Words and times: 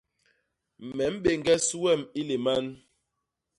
Me 0.95 1.05
mbéñge 1.15 1.53
su 1.67 1.77
wem 1.83 2.01
i 2.19 2.21
léman. 2.29 2.65